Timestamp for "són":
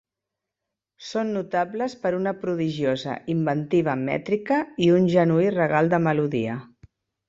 1.09-1.29